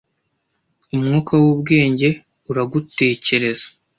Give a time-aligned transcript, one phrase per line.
[0.95, 2.07] umwuka wubwenge
[2.51, 3.67] uragutekereza